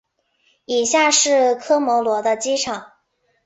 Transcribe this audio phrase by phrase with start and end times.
[0.65, 2.91] 以下是科摩罗的机场。